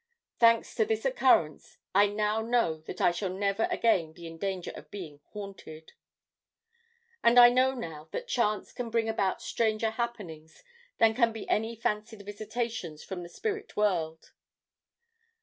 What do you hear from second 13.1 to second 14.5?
the spirit world.